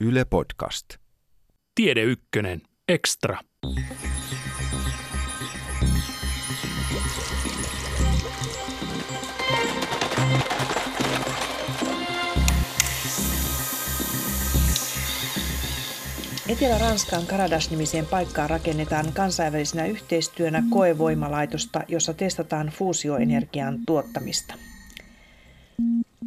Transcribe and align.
Yle 0.00 0.24
Podcast. 0.24 0.84
Tiede 1.74 2.02
Ykkönen. 2.02 2.62
Extra. 2.88 3.38
Etelä-Ranskan 16.48 17.26
Karadas-nimiseen 17.26 18.06
paikkaan 18.06 18.50
rakennetaan 18.50 19.12
kansainvälisenä 19.12 19.86
yhteistyönä 19.86 20.62
koevoimalaitosta, 20.70 21.80
jossa 21.88 22.14
testataan 22.14 22.66
fuusioenergian 22.68 23.78
tuottamista. 23.86 24.54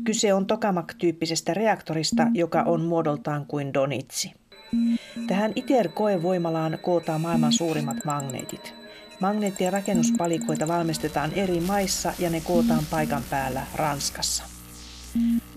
Kyse 0.04 0.33
on 0.33 0.45
tokamak-tyyppisestä 0.45 1.54
reaktorista, 1.54 2.27
joka 2.33 2.61
on 2.61 2.81
muodoltaan 2.81 3.45
kuin 3.45 3.73
donitsi. 3.73 4.33
Tähän 5.27 5.51
ITER-koevoimalaan 5.55 6.78
kootaan 6.82 7.21
maailman 7.21 7.54
suurimmat 7.54 7.97
magneetit. 8.06 8.73
Magneettien 9.19 9.73
rakennuspalikoita 9.73 10.68
valmistetaan 10.68 11.33
eri 11.33 11.59
maissa 11.59 12.14
ja 12.19 12.29
ne 12.29 12.42
kootaan 12.42 12.83
paikan 12.92 13.23
päällä 13.29 13.61
Ranskassa. 13.75 14.43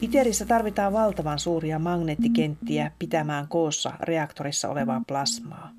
ITERissä 0.00 0.46
tarvitaan 0.46 0.92
valtavan 0.92 1.38
suuria 1.38 1.78
magneettikenttiä 1.78 2.90
pitämään 2.98 3.48
koossa 3.48 3.92
reaktorissa 4.00 4.68
olevaa 4.68 5.02
plasmaa. 5.06 5.72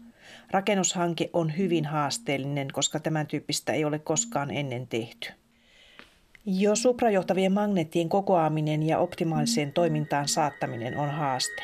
Rakennushanke 0.52 1.30
on 1.34 1.58
hyvin 1.58 1.86
haasteellinen, 1.86 2.68
koska 2.74 3.00
tämän 3.00 3.28
tyyppistä 3.28 3.74
ei 3.74 3.86
ole 3.86 4.00
koskaan 4.00 4.52
ennen 4.52 4.88
tehty. 4.88 5.30
Jo 6.48 6.76
suprajohtavien 6.76 7.52
magneettien 7.52 8.10
kokoaminen 8.10 8.84
ja 8.84 9.00
optimaaliseen 9.00 9.74
toimintaan 9.74 10.28
saattaminen 10.28 10.98
on 10.98 11.10
haaste. 11.10 11.64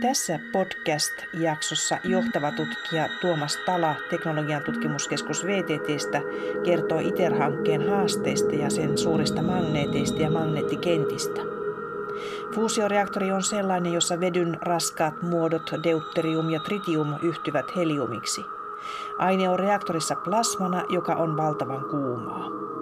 Tässä 0.00 0.38
podcast-jaksossa 0.52 1.98
johtava 2.04 2.52
tutkija 2.52 3.08
Tuomas 3.20 3.58
Tala 3.66 3.94
Teknologian 4.10 4.62
tutkimuskeskus 4.62 5.46
VTTstä 5.46 6.22
kertoo 6.64 6.98
ITER-hankkeen 6.98 7.88
haasteista 7.88 8.54
ja 8.54 8.70
sen 8.70 8.98
suurista 8.98 9.42
magneeteista 9.42 10.22
ja 10.22 10.30
magneettikentistä. 10.30 11.40
Fuusioreaktori 12.54 13.32
on 13.32 13.42
sellainen, 13.42 13.92
jossa 13.92 14.20
vedyn 14.20 14.58
raskaat 14.60 15.22
muodot 15.22 15.70
deuterium 15.82 16.50
ja 16.50 16.60
tritium 16.60 17.14
yhtyvät 17.22 17.76
heliumiksi. 17.76 18.40
Aine 19.18 19.48
on 19.48 19.58
reaktorissa 19.58 20.16
plasmana, 20.16 20.84
joka 20.88 21.14
on 21.14 21.36
valtavan 21.36 21.84
kuumaa. 21.90 22.75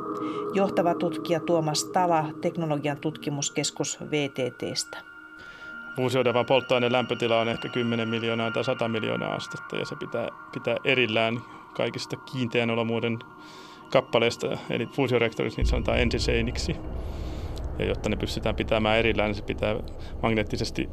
Johtava 0.54 0.94
tutkija 0.94 1.40
Tuomas 1.40 1.84
Tala 1.84 2.24
Teknologian 2.40 2.96
tutkimuskeskus 2.96 3.98
VTTstä. 4.10 4.98
Fuusioidavan 5.96 6.46
polttoaineen 6.46 6.92
lämpötila 6.92 7.40
on 7.40 7.48
ehkä 7.48 7.68
10 7.68 8.08
miljoonaa 8.08 8.50
tai 8.50 8.64
100 8.64 8.88
miljoonaa 8.88 9.34
astetta 9.34 9.76
ja 9.76 9.84
se 9.84 9.96
pitää, 9.96 10.28
pitää 10.52 10.76
erillään 10.84 11.40
kaikista 11.74 12.16
kiinteän 12.16 12.70
olomuodon 12.70 13.18
kappaleista, 13.90 14.58
eli 14.70 14.86
fuusioreaktorissa 14.86 15.60
niin 15.60 15.66
sanotaan 15.66 15.98
ensiseiniksi. 15.98 16.76
Ja 17.78 17.84
jotta 17.84 18.08
ne 18.08 18.16
pystytään 18.16 18.54
pitämään 18.54 18.98
erillään, 18.98 19.28
niin 19.28 19.36
se 19.36 19.42
pitää 19.42 19.76
magneettisesti 20.22 20.88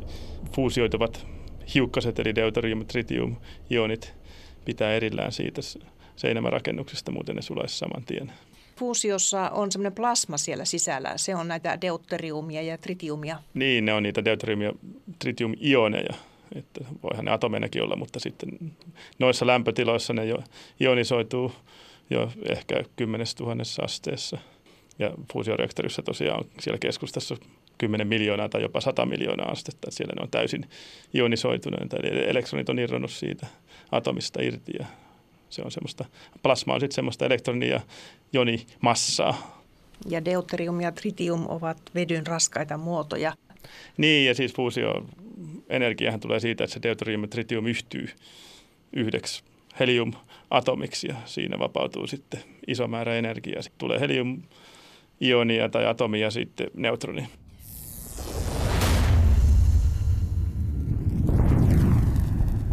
fuusioituvat 0.56 1.28
hiukkaset, 1.74 2.20
eli 2.20 2.36
deuterium 2.36 2.86
tritium 2.86 3.36
ionit, 3.72 4.14
pitää 4.66 4.94
erillään 4.94 5.32
siitä 5.32 5.62
seinämärakennuksesta, 6.16 7.12
muuten 7.12 7.36
ne 7.36 7.42
sulaisi 7.42 7.78
saman 7.78 8.04
tien 8.06 8.32
fuusiossa 8.82 9.50
on 9.50 9.72
semmoinen 9.72 9.94
plasma 9.94 10.38
siellä 10.38 10.66
sisällä. 10.66 11.14
Se 11.16 11.36
on 11.36 11.48
näitä 11.48 11.82
deuteriumia 11.82 12.62
ja 12.62 12.78
tritiumia. 12.78 13.38
Niin, 13.54 13.86
ne 13.86 13.94
on 13.94 14.04
niitä 14.04 14.22
deuterium- 14.22 14.62
ja 14.62 14.74
tritium-ioneja. 15.20 16.14
Että 16.56 16.86
voihan 17.04 17.26
ne 17.26 17.32
atomeinakin 17.32 17.84
olla, 17.84 17.96
mutta 17.96 18.20
sitten 18.20 18.50
noissa 19.20 19.48
lämpötiloissa 19.48 20.14
ne 20.14 20.26
jo 20.26 20.38
ionisoituu 20.80 21.52
jo 22.10 22.32
ehkä 22.50 22.84
10 22.96 23.28
000 23.40 23.56
asteessa. 23.84 24.38
Ja 25.00 25.12
fuusioreaktorissa 25.34 26.02
tosiaan 26.02 26.46
siellä 26.60 26.78
keskustassa 26.78 27.36
10 27.78 28.08
miljoonaa 28.08 28.50
tai 28.50 28.62
jopa 28.62 28.82
100 28.82 29.06
miljoonaa 29.06 29.52
astetta. 29.52 29.88
Että 29.88 29.98
siellä 29.98 30.14
ne 30.16 30.22
on 30.22 30.32
täysin 30.32 30.66
ionisoituneita, 31.14 31.98
eli 31.98 32.30
elektronit 32.30 32.70
on 32.70 32.80
irronnut 32.80 33.12
siitä 33.12 33.48
atomista 33.92 34.42
irti 34.42 34.72
ja 34.80 34.86
se 35.54 35.62
on 35.62 35.72
semmoista, 35.72 36.06
plasma 36.44 36.74
on 36.74 36.80
sitten 36.80 36.96
semmoista 36.96 37.26
elektroni- 37.26 37.70
ja 37.70 37.82
jonimassaa. 38.34 39.62
Ja 40.10 40.26
deuterium 40.26 40.82
ja 40.82 40.92
tritium 40.92 41.46
ovat 41.50 41.78
vedyn 41.96 42.28
raskaita 42.28 42.78
muotoja. 42.78 43.34
Niin, 43.98 44.28
ja 44.28 44.36
siis 44.36 44.54
fuusio 44.54 45.06
energiahan 45.70 46.20
tulee 46.20 46.40
siitä, 46.40 46.64
että 46.64 46.74
se 46.74 46.80
deuterium 46.84 47.22
ja 47.22 47.28
tritium 47.28 47.68
yhtyy 47.68 48.10
yhdeksi 48.94 49.44
heliumatomiksi 49.80 51.08
ja 51.08 51.16
siinä 51.26 51.60
vapautuu 51.60 52.08
sitten 52.08 52.40
iso 52.68 52.88
määrä 52.88 53.16
energiaa. 53.16 53.62
Sitten 53.62 53.80
tulee 53.80 54.00
helium-ionia 54.00 55.70
tai 55.70 55.86
atomia 55.86 56.32
sitten 56.32 56.68
neutroni. 56.74 57.28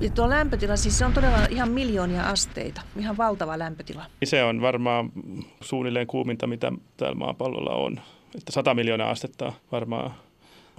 Ja 0.00 0.10
tuo 0.10 0.28
lämpötila, 0.28 0.76
siis 0.76 0.98
se 0.98 1.04
on 1.04 1.12
todella 1.12 1.46
ihan 1.50 1.70
miljoonia 1.70 2.22
asteita, 2.22 2.80
ihan 2.98 3.16
valtava 3.16 3.58
lämpötila. 3.58 4.06
Se 4.24 4.44
on 4.44 4.60
varmaan 4.60 5.12
suunnilleen 5.60 6.06
kuuminta, 6.06 6.46
mitä 6.46 6.72
täällä 6.96 7.14
maapallolla 7.14 7.70
on. 7.74 8.00
Että 8.34 8.52
100 8.52 8.74
miljoonaa 8.74 9.10
astetta 9.10 9.52
varmaan 9.72 10.14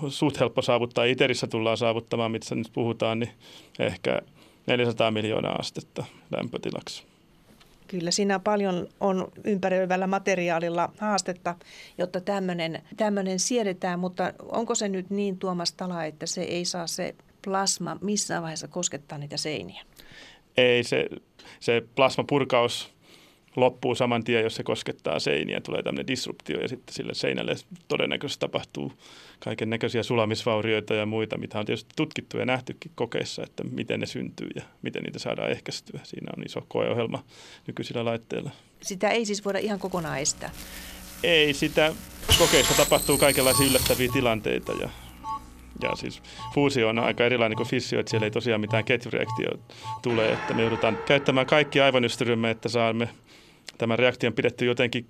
suht 0.08 0.40
helppo 0.40 0.62
saavuttaa. 0.62 1.04
Iterissä 1.04 1.48
tullaan 1.48 1.78
saavuttamaan, 1.78 2.32
mitä 2.32 2.56
nyt 2.56 2.70
puhutaan, 2.74 3.20
niin 3.20 3.32
ehkä 3.80 4.22
400 4.68 5.12
miljoonaa 5.12 5.56
astetta 5.56 6.06
lämpötilaksi. 6.38 7.04
Kyllä 7.88 8.12
siinä 8.12 8.40
paljon 8.40 8.88
on 9.00 9.32
ympäröivällä 9.44 10.08
materiaalilla 10.08 10.90
haastetta, 11.00 11.56
jotta 11.98 12.22
tämmöinen, 12.22 12.82
tämmöinen 12.98 13.40
siedetään, 13.40 14.00
mutta 14.00 14.34
onko 14.52 14.76
se 14.76 14.90
nyt 14.90 15.10
niin 15.10 15.38
Tuomas 15.38 15.74
Tala, 15.74 16.06
että 16.06 16.26
se 16.26 16.42
ei 16.42 16.66
saa 16.66 16.88
se 16.88 17.16
plasma 17.46 17.98
missään 18.02 18.42
vaiheessa 18.44 18.68
koskettaa 18.68 19.18
niitä 19.18 19.38
seiniä? 19.38 19.84
Ei, 20.58 20.84
se, 20.84 21.10
se 21.60 21.84
plasmapurkaus 21.96 22.92
loppuu 23.56 23.96
saman 23.96 24.24
tien, 24.24 24.44
jos 24.44 24.56
se 24.56 24.64
koskettaa 24.64 25.20
seiniä. 25.20 25.62
Tulee 25.62 25.84
tämmöinen 25.84 26.08
disruptio 26.08 26.60
ja 26.62 26.68
sitten 26.68 26.96
sille 26.96 27.14
seinälle 27.14 27.56
todennäköisesti 27.88 28.40
tapahtuu 28.40 28.94
kaiken 29.40 29.70
näköisiä 29.70 30.04
sulamisvaurioita 30.04 30.94
ja 30.94 31.06
muita, 31.06 31.38
mitä 31.38 31.60
on 31.60 31.66
tietysti 31.66 31.94
tutkittu 31.96 32.38
ja 32.38 32.46
nähtykin 32.46 32.92
kokeissa, 32.96 33.44
että 33.44 33.64
miten 33.64 34.00
ne 34.00 34.06
syntyy 34.06 34.50
ja 34.56 34.62
miten 34.82 35.04
niitä 35.04 35.20
saadaan 35.20 35.52
ehkäistyä. 35.52 36.00
Siinä 36.04 36.32
on 36.38 36.44
iso 36.46 36.66
koeohjelma 36.68 37.24
nykyisillä 37.68 38.06
laitteilla. 38.06 38.52
Sitä 38.82 39.10
ei 39.10 39.26
siis 39.26 39.46
voida 39.46 39.60
ihan 39.60 39.80
kokonaan 39.80 40.20
estää? 40.20 40.52
Ei, 41.24 41.54
sitä 41.54 41.94
kokeissa 42.38 42.74
tapahtuu 42.74 43.18
kaikenlaisia 43.18 43.68
yllättäviä 43.68 44.12
tilanteita 44.14 44.72
ja 44.72 44.90
ja 45.84 45.96
siis 45.96 46.22
fuusio 46.54 46.90
on 46.90 47.00
aika 47.00 47.26
erilainen 47.26 47.56
kuin 47.56 47.70
fissio, 47.70 48.00
että 48.00 48.10
siellä 48.10 48.26
ei 48.26 48.32
tosiaan 48.32 48.62
mitään 48.62 48.86
ketjureaktio 48.86 49.50
tule, 50.02 50.32
että 50.32 50.54
me 50.54 50.62
joudutaan 50.62 50.98
käyttämään 51.06 51.48
kaikki 51.48 51.82
aivonystyrymme, 51.82 52.50
että 52.50 52.70
saamme 52.70 53.10
tämän 53.78 54.00
reaktion 54.00 54.34
pidetty 54.34 54.66
jotenkin 54.66 55.08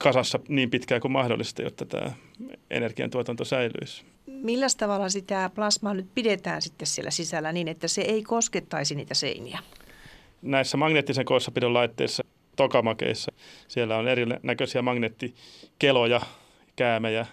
kasassa 0.00 0.38
niin 0.48 0.70
pitkään 0.70 1.00
kuin 1.00 1.12
mahdollista, 1.12 1.62
jotta 1.62 1.86
tämä 1.86 2.12
energiantuotanto 2.70 3.44
säilyisi. 3.44 4.04
Millä 4.26 4.66
tavalla 4.78 5.08
sitä 5.08 5.50
plasmaa 5.54 5.94
nyt 5.94 6.06
pidetään 6.14 6.62
sitten 6.62 6.86
siellä 6.86 7.10
sisällä 7.10 7.52
niin, 7.52 7.68
että 7.68 7.88
se 7.88 8.02
ei 8.02 8.22
koskettaisi 8.22 8.94
niitä 8.94 9.14
seiniä? 9.14 9.58
Näissä 10.42 10.76
magneettisen 10.76 11.24
koossapidon 11.24 11.74
laitteissa, 11.74 12.24
tokamakeissa, 12.56 13.32
siellä 13.68 13.96
on 13.96 14.08
erinäköisiä 14.08 14.82
magneettikeloja, 14.82 16.20
käämejä, 16.76 17.26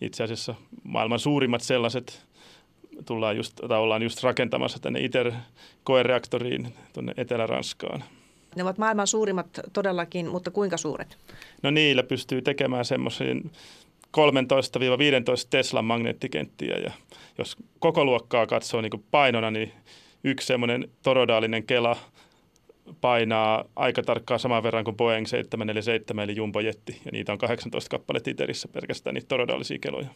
itse 0.00 0.24
asiassa 0.24 0.54
maailman 0.84 1.18
suurimmat 1.18 1.60
sellaiset 1.62 2.26
tullaan 3.06 3.36
just, 3.36 3.60
tai 3.68 3.78
ollaan 3.78 4.02
just 4.02 4.22
rakentamassa 4.22 4.78
tänne 4.78 5.00
ITER-koereaktoriin 5.00 6.74
tuonne 6.92 7.12
Etelä-Ranskaan. 7.16 8.04
Ne 8.56 8.62
ovat 8.62 8.78
maailman 8.78 9.06
suurimmat 9.06 9.46
todellakin, 9.72 10.28
mutta 10.28 10.50
kuinka 10.50 10.76
suuret? 10.76 11.18
No 11.62 11.70
niillä 11.70 12.02
pystyy 12.02 12.42
tekemään 12.42 12.84
semmoisen 12.84 13.50
13-15 14.06 14.20
Teslan 15.50 15.84
magneettikenttiä 15.84 16.76
ja 16.76 16.90
jos 17.38 17.56
koko 17.78 18.04
luokkaa 18.04 18.46
katsoo 18.46 18.80
niin 18.80 19.04
painona, 19.10 19.50
niin 19.50 19.72
yksi 20.24 20.46
semmoinen 20.46 20.88
torodaalinen 21.02 21.66
kela 21.66 21.96
painaa 23.00 23.64
aika 23.76 24.02
tarkkaan 24.02 24.40
saman 24.40 24.62
verran 24.62 24.84
kuin 24.84 24.96
Boeing 24.96 25.26
747 25.26 26.24
eli 26.24 26.36
Jumbo-jetti, 26.36 27.00
ja 27.04 27.12
niitä 27.12 27.32
on 27.32 27.38
18 27.38 27.90
kappaletta 27.90 28.30
ITERissä 28.30 28.68
pelkästään 28.68 29.14
niitä 29.14 29.28
torodaalisia 29.28 29.78
keloja. 29.78 30.08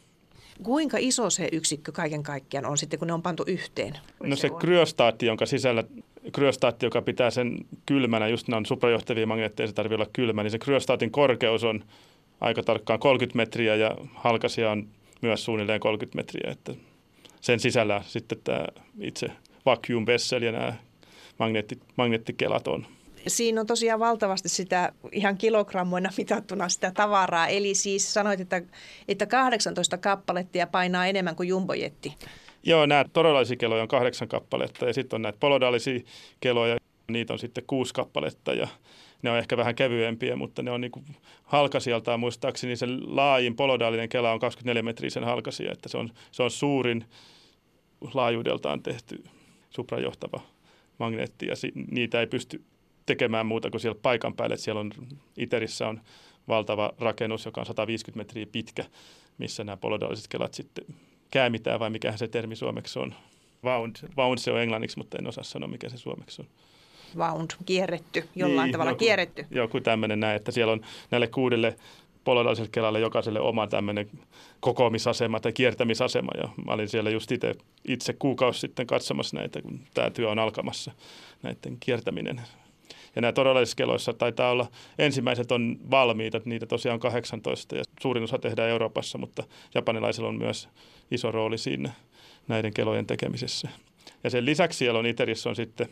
Kuinka 0.62 0.96
iso 1.00 1.30
se 1.30 1.48
yksikkö 1.52 1.92
kaiken 1.92 2.22
kaikkiaan 2.22 2.66
on 2.66 2.78
sitten, 2.78 2.98
kun 2.98 3.08
ne 3.08 3.14
on 3.14 3.22
pantu 3.22 3.44
yhteen? 3.46 3.98
No 4.22 4.36
se, 4.36 4.40
se 4.40 4.50
kryostaatti, 4.60 5.26
jonka 5.26 5.46
sisällä, 5.46 5.84
kryostaatti, 6.32 6.86
joka 6.86 7.02
pitää 7.02 7.30
sen 7.30 7.56
kylmänä, 7.86 8.28
just 8.28 8.48
nämä 8.48 8.58
on 8.58 8.66
suprajohtavia 8.66 9.26
magneetteja, 9.26 9.66
se 9.66 9.72
tarvitsee 9.72 9.96
olla 9.96 10.10
kylmä, 10.12 10.42
niin 10.42 10.50
se 10.50 10.58
kryostaatin 10.58 11.10
korkeus 11.10 11.64
on 11.64 11.84
aika 12.40 12.62
tarkkaan 12.62 13.00
30 13.00 13.36
metriä 13.36 13.76
ja 13.76 13.96
halkasia 14.14 14.70
on 14.70 14.88
myös 15.22 15.44
suunnilleen 15.44 15.80
30 15.80 16.16
metriä, 16.16 16.52
että 16.52 16.74
sen 17.40 17.60
sisällä 17.60 18.02
sitten 18.06 18.38
tämä 18.44 18.64
itse 19.00 19.26
vacuum 19.66 20.06
vessel 20.06 20.42
ja 20.42 20.52
nämä 20.52 20.74
magneetti, 21.40 21.78
magneettikelat 21.96 22.68
on. 22.68 22.86
Siinä 23.26 23.60
on 23.60 23.66
tosiaan 23.66 24.00
valtavasti 24.00 24.48
sitä 24.48 24.92
ihan 25.12 25.38
kilogrammoina 25.38 26.10
mitattuna 26.16 26.68
sitä 26.68 26.92
tavaraa. 26.94 27.48
Eli 27.48 27.74
siis 27.74 28.14
sanoit, 28.14 28.40
että, 28.40 28.62
että 29.08 29.26
18 29.26 29.98
kappalettia 29.98 30.66
painaa 30.66 31.06
enemmän 31.06 31.36
kuin 31.36 31.48
jumbojetti. 31.48 32.14
Joo, 32.62 32.86
nämä 32.86 33.04
todellisia 33.12 33.56
keloja 33.56 33.82
on 33.82 33.88
kahdeksan 33.88 34.28
kappaletta 34.28 34.86
ja 34.86 34.92
sitten 34.92 35.16
on 35.16 35.22
näitä 35.22 35.38
polodaalisia 35.40 36.00
keloja, 36.40 36.76
niitä 37.10 37.32
on 37.32 37.38
sitten 37.38 37.64
kuusi 37.66 37.94
kappaletta 37.94 38.52
ja 38.52 38.68
ne 39.22 39.30
on 39.30 39.38
ehkä 39.38 39.56
vähän 39.56 39.74
kevyempiä, 39.74 40.36
mutta 40.36 40.62
ne 40.62 40.70
on 40.70 40.80
niin 40.80 40.92
halkasijaltaan 41.44 42.20
muistaakseni 42.20 42.76
se 42.76 42.86
laajin 43.06 43.56
polodaalinen 43.56 44.08
kela 44.08 44.32
on 44.32 44.40
24 44.40 44.82
metrisen 44.82 45.24
halkasia, 45.24 45.72
että 45.72 45.88
se 45.88 45.98
on, 45.98 46.10
se 46.32 46.42
on 46.42 46.50
suurin 46.50 47.04
laajuudeltaan 48.14 48.82
tehty 48.82 49.24
suprajohtava 49.70 50.40
magneetti 51.00 51.46
ja 51.46 51.56
si, 51.56 51.72
niitä 51.90 52.20
ei 52.20 52.26
pysty 52.26 52.64
tekemään 53.06 53.46
muuta 53.46 53.70
kuin 53.70 53.80
siellä 53.80 54.00
paikan 54.02 54.34
päälle. 54.34 54.54
Että 54.54 54.64
siellä 54.64 54.80
on, 54.80 54.90
Iterissä 55.36 55.88
on 55.88 56.00
valtava 56.48 56.92
rakennus, 56.98 57.44
joka 57.44 57.60
on 57.60 57.66
150 57.66 58.20
metriä 58.20 58.46
pitkä, 58.52 58.84
missä 59.38 59.64
nämä 59.64 59.76
polodaaliset 59.76 60.28
kelat 60.28 60.54
sitten 60.54 60.84
käämitään, 61.30 61.80
vai 61.80 61.90
mikä 61.90 62.16
se 62.16 62.28
termi 62.28 62.56
suomeksi 62.56 62.98
on. 62.98 63.14
Wound, 63.64 63.96
wound 64.16 64.38
se 64.38 64.52
on 64.52 64.60
englanniksi, 64.60 64.98
mutta 64.98 65.18
en 65.18 65.26
osaa 65.26 65.44
sanoa, 65.44 65.68
mikä 65.68 65.88
se 65.88 65.98
suomeksi 65.98 66.42
on. 66.42 66.48
Wound, 67.16 67.50
kierretty, 67.66 68.28
jollain 68.36 68.66
niin, 68.66 68.72
tavalla 68.72 68.90
joku, 68.90 68.98
kierretty. 68.98 69.46
Joku 69.50 69.80
tämmöinen 69.80 70.20
näin, 70.20 70.36
että 70.36 70.52
siellä 70.52 70.72
on 70.72 70.80
näille 71.10 71.26
kuudelle 71.26 71.76
polodaaliselle 72.24 72.70
kelalle 72.72 73.00
jokaiselle 73.00 73.40
oma 73.40 73.66
tämmöinen 73.66 74.10
kokoamisasema 74.60 75.40
tai 75.40 75.52
kiertämisasema. 75.52 76.30
Ja 76.36 76.48
mä 76.66 76.72
olin 76.72 76.88
siellä 76.88 77.10
just 77.10 77.32
itse, 77.32 77.54
itse 77.88 78.12
kuukausi 78.12 78.60
sitten 78.60 78.86
katsomassa 78.86 79.36
näitä, 79.36 79.62
kun 79.62 79.80
tämä 79.94 80.10
työ 80.10 80.30
on 80.30 80.38
alkamassa, 80.38 80.92
näiden 81.42 81.76
kiertäminen. 81.80 82.42
Ja 83.16 83.22
nämä 83.22 83.32
todellisissa 83.32 83.76
keloissa 83.76 84.12
taitaa 84.12 84.50
olla, 84.50 84.66
ensimmäiset 84.98 85.52
on 85.52 85.78
valmiita, 85.90 86.40
niitä 86.44 86.66
tosiaan 86.66 86.94
on 86.94 87.00
18 87.00 87.76
ja 87.76 87.84
suurin 88.00 88.24
osa 88.24 88.38
tehdään 88.38 88.70
Euroopassa, 88.70 89.18
mutta 89.18 89.42
japanilaisilla 89.74 90.28
on 90.28 90.38
myös 90.38 90.68
iso 91.10 91.32
rooli 91.32 91.58
siinä 91.58 91.90
näiden 92.48 92.74
kelojen 92.74 93.06
tekemisessä. 93.06 93.68
Ja 94.24 94.30
sen 94.30 94.44
lisäksi 94.44 94.78
siellä 94.78 94.98
on 94.98 95.06
Iterissä 95.06 95.48
on 95.48 95.56
sitten 95.56 95.88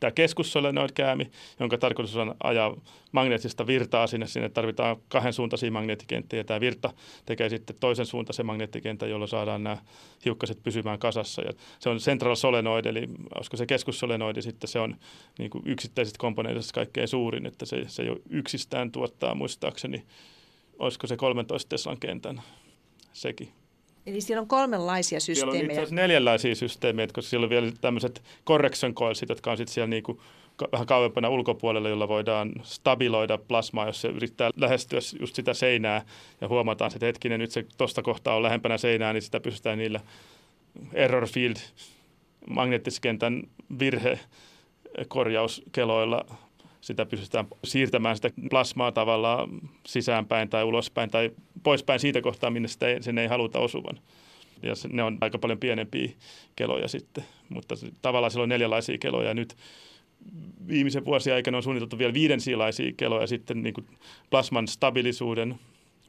tämä 0.00 0.10
keskussolenoid-käämi, 0.10 1.30
jonka 1.60 1.78
tarkoitus 1.78 2.16
on 2.16 2.34
ajaa 2.42 2.76
magneettista 3.12 3.66
virtaa 3.66 4.06
sinne. 4.06 4.26
Sinne 4.26 4.48
tarvitaan 4.48 4.96
kahden 5.08 5.32
suuntaisia 5.32 5.70
magneettikenttiä 5.70 6.40
ja 6.40 6.44
tämä 6.44 6.60
virta 6.60 6.92
tekee 7.26 7.48
sitten 7.48 7.76
toisen 7.80 8.06
suuntaisen 8.06 8.46
magneettikentän, 8.46 9.10
jolla 9.10 9.26
saadaan 9.26 9.64
nämä 9.64 9.76
hiukkaset 10.24 10.62
pysymään 10.62 10.98
kasassa. 10.98 11.42
Ja 11.42 11.52
se 11.78 11.88
on 11.88 11.98
central 11.98 12.34
solenoid, 12.34 12.84
eli 12.84 13.08
olisiko 13.34 13.56
se 13.56 13.66
keskussolenoidi 13.66 14.42
sitten 14.42 14.68
se 14.68 14.78
on 14.78 14.96
niin 15.38 15.50
kuin 15.50 15.62
yksittäisistä 15.66 16.18
komponenteista 16.18 16.74
kaikkein 16.74 17.08
suurin, 17.08 17.46
että 17.46 17.66
se, 17.66 17.84
se 17.86 18.02
jo 18.02 18.16
yksistään 18.30 18.92
tuottaa 18.92 19.34
muistaakseni, 19.34 20.04
olisiko 20.78 21.06
se 21.06 21.16
13 21.16 21.68
Teslan 21.68 21.98
kentän 22.00 22.42
sekin. 23.12 23.63
Eli 24.06 24.20
siellä 24.20 24.40
on 24.40 24.48
kolmenlaisia 24.48 25.20
systeemejä. 25.20 25.60
Siellä 25.60 25.80
on 25.80 25.82
itse 25.84 25.94
neljänlaisia 25.94 26.54
systeemejä, 26.54 27.06
koska 27.06 27.30
siellä 27.30 27.44
on 27.44 27.50
vielä 27.50 27.72
tämmöiset 27.80 28.22
correction 28.46 28.94
coilsit, 28.94 29.28
jotka 29.28 29.50
on 29.50 29.56
sitten 29.56 29.74
siellä 29.74 29.88
niinku 29.88 30.20
vähän 30.72 30.86
kauempana 30.86 31.28
ulkopuolella, 31.28 31.88
jolla 31.88 32.08
voidaan 32.08 32.52
stabiloida 32.62 33.38
plasmaa, 33.38 33.86
jos 33.86 34.00
se 34.00 34.08
yrittää 34.08 34.50
lähestyä 34.56 34.98
just 35.20 35.34
sitä 35.34 35.54
seinää 35.54 36.04
ja 36.40 36.48
huomataan, 36.48 36.90
että 36.94 37.06
hetkinen, 37.06 37.40
nyt 37.40 37.50
se 37.50 37.66
tuosta 37.76 38.02
kohtaa 38.02 38.36
on 38.36 38.42
lähempänä 38.42 38.78
seinää, 38.78 39.12
niin 39.12 39.22
sitä 39.22 39.40
pystytään 39.40 39.78
niillä 39.78 40.00
error 40.92 41.28
field 41.28 41.56
magneettiskentän 42.50 43.42
virhe 43.78 44.20
korjauskeloilla 45.08 46.24
sitä 46.84 47.06
pystytään 47.06 47.46
siirtämään 47.64 48.16
sitä 48.16 48.30
plasmaa 48.50 48.92
tavallaan 48.92 49.50
sisäänpäin 49.86 50.48
tai 50.48 50.64
ulospäin 50.64 51.10
tai 51.10 51.30
poispäin 51.62 52.00
siitä 52.00 52.20
kohtaa, 52.20 52.50
minne 52.50 52.68
sitä 52.68 52.88
ei, 52.88 53.02
sen 53.02 53.18
ei 53.18 53.26
haluta 53.26 53.58
osuvan. 53.58 53.98
Ja 54.62 54.74
se, 54.74 54.88
ne 54.88 55.02
on 55.02 55.18
aika 55.20 55.38
paljon 55.38 55.58
pienempiä 55.58 56.10
keloja 56.56 56.88
sitten, 56.88 57.24
mutta 57.48 57.76
se, 57.76 57.88
tavallaan 58.02 58.30
siellä 58.30 58.42
on 58.42 58.48
neljänlaisia 58.48 58.98
keloja. 58.98 59.34
Nyt 59.34 59.56
viimeisen 60.68 61.04
vuosien 61.04 61.36
aikana 61.36 61.56
on 61.56 61.62
suunniteltu 61.62 61.98
vielä 61.98 62.14
viidensilaisia 62.14 62.92
keloja 62.96 63.26
sitten 63.26 63.62
niin 63.62 63.74
kuin 63.74 63.86
plasman 64.30 64.68
stabilisuuden 64.68 65.54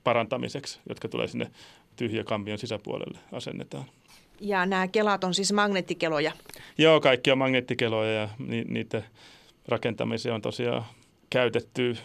parantamiseksi, 0.03 0.79
jotka 0.89 1.07
tulee 1.07 1.27
sinne 1.27 1.51
tyhjäkampion 1.95 2.57
sisäpuolelle 2.57 3.19
asennetaan. 3.31 3.85
Ja 4.39 4.65
nämä 4.65 4.87
kelat 4.87 5.23
on 5.23 5.33
siis 5.33 5.53
magneettikeloja? 5.53 6.31
Joo, 6.77 6.99
kaikki 6.99 7.31
on 7.31 7.37
magneettikeloja 7.37 8.11
ja 8.11 8.29
ni, 8.39 8.63
niitä 8.67 9.03
rakentamiseen 9.67 10.35
on 10.35 10.41
tosiaan 10.41 10.83
käytetty 11.29 11.97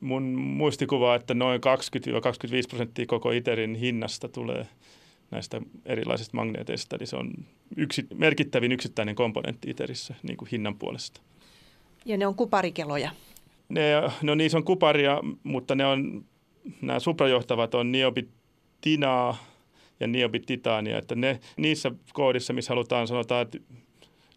mun 0.00 0.22
muistikuva, 0.38 1.14
että 1.14 1.34
noin 1.34 1.60
20-25 1.60 2.68
prosenttia 2.68 3.06
koko 3.06 3.30
ITERin 3.30 3.74
hinnasta 3.74 4.28
tulee 4.28 4.66
näistä 5.30 5.60
erilaisista 5.84 6.36
magneeteista. 6.36 6.96
Eli 6.96 7.06
se 7.06 7.16
on 7.16 7.32
yksi, 7.76 8.06
merkittävin 8.14 8.72
yksittäinen 8.72 9.14
komponentti 9.14 9.70
ITERissä 9.70 10.14
niin 10.22 10.36
kuin 10.36 10.48
hinnan 10.52 10.78
puolesta. 10.78 11.20
Ja 12.04 12.16
ne 12.16 12.26
on 12.26 12.34
kuparikeloja? 12.34 13.10
Ne, 13.68 13.92
no 14.22 14.34
niissä 14.34 14.58
on 14.58 14.64
kuparia, 14.64 15.20
mutta 15.42 15.74
ne 15.74 15.86
on, 15.86 16.24
nämä 16.80 17.00
suprajohtavat 17.00 17.74
on 17.74 17.92
niobitinaa 17.92 19.44
ja 20.00 20.06
niobititaania. 20.06 20.98
Että 20.98 21.14
ne, 21.14 21.40
niissä 21.56 21.90
koodissa, 22.12 22.52
missä 22.52 22.70
halutaan 22.70 23.08
sanotaan, 23.08 23.42
että 23.42 23.58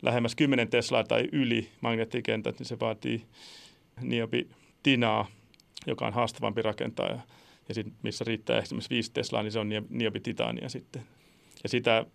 lähemmäs 0.02 0.36
10 0.36 0.70
Teslaa 0.70 1.04
tai 1.04 1.30
yli 1.32 1.70
magneettikentät, 1.82 2.60
niin 2.60 2.68
se 2.68 2.80
vaatii 2.80 3.26
niobitinaa, 4.02 5.28
joka 5.88 6.08
on 6.08 6.14
haastavampi 6.14 6.62
rakentaa. 6.62 7.08
Ja, 7.08 7.20
ja 7.68 7.76
sit, 7.76 7.88
missä 8.04 8.26
riittää 8.28 8.60
esimerkiksi 8.60 8.90
5 8.90 9.12
Teslaa, 9.12 9.44
niin 9.44 9.52
se 9.52 9.60
on 9.60 9.70
niobititaania 9.90 10.70
sitten. 10.70 11.02
Ja 11.64 11.70
sitä, 11.70 12.06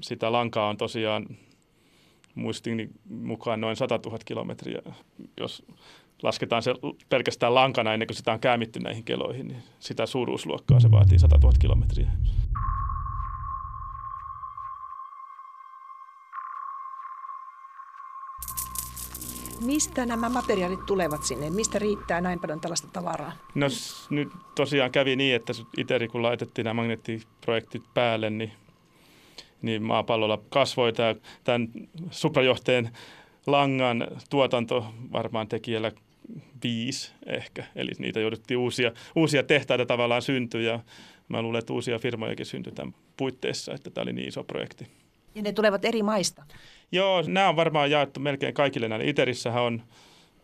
sitä 0.00 0.32
lankaa 0.32 0.68
on 0.68 0.76
tosiaan 0.76 1.26
muistini 2.34 2.90
mukaan 3.08 3.60
noin 3.60 3.76
100 3.76 4.00
000 4.06 4.18
kilometriä. 4.24 4.82
Jos 5.40 5.62
lasketaan 6.22 6.62
se 6.62 6.74
pelkästään 7.08 7.54
lankana 7.54 7.92
ennen 7.92 8.06
kuin 8.06 8.16
sitä 8.16 8.32
on 8.32 8.40
käämitty 8.40 8.80
näihin 8.80 9.04
keloihin, 9.04 9.48
niin 9.48 9.62
sitä 9.80 10.06
suuruusluokkaa 10.06 10.80
se 10.80 10.90
vaatii 10.90 11.18
100 11.18 11.38
000 11.38 11.52
kilometriä. 11.60 12.10
Mistä 19.60 20.06
nämä 20.06 20.28
materiaalit 20.28 20.86
tulevat 20.86 21.22
sinne? 21.22 21.50
Mistä 21.50 21.78
riittää 21.78 22.20
näin 22.20 22.40
paljon 22.40 22.60
tällaista 22.60 22.88
tavaraa? 22.92 23.32
No 23.54 23.66
nyt 24.10 24.28
tosiaan 24.54 24.90
kävi 24.90 25.16
niin, 25.16 25.34
että 25.34 25.52
itse 25.76 26.08
kun 26.08 26.22
laitettiin 26.22 26.64
nämä 26.64 26.74
magneettiprojektit 26.74 27.82
päälle, 27.94 28.30
niin, 28.30 28.52
niin 29.62 29.82
maapallolla 29.82 30.38
kasvoi 30.48 30.92
tämä, 30.92 31.14
tämän 31.44 31.68
suprajohteen 32.10 32.90
langan 33.46 34.08
tuotanto 34.30 34.86
varmaan 35.12 35.48
tekijällä 35.48 35.92
viisi 36.62 37.12
ehkä. 37.26 37.64
Eli 37.76 37.90
niitä 37.98 38.20
jouduttiin 38.20 38.58
uusia, 38.58 38.92
uusia 39.16 39.42
tehtaita 39.42 39.86
tavallaan 39.86 40.22
syntyä 40.22 40.80
mä 41.30 41.42
luulen, 41.42 41.58
että 41.58 41.72
uusia 41.72 41.98
firmojakin 41.98 42.46
syntyi 42.46 42.72
tämän 42.72 42.94
puitteissa, 43.16 43.74
että 43.74 43.90
tämä 43.90 44.02
oli 44.02 44.12
niin 44.12 44.28
iso 44.28 44.44
projekti. 44.44 44.86
Ja 45.34 45.42
ne 45.42 45.52
tulevat 45.52 45.84
eri 45.84 46.02
maista? 46.02 46.44
Joo, 46.92 47.22
nämä 47.26 47.48
on 47.48 47.56
varmaan 47.56 47.90
jaettu 47.90 48.20
melkein 48.20 48.54
kaikille 48.54 48.88
näille. 48.88 49.08
Iterissähän 49.08 49.62
on 49.62 49.82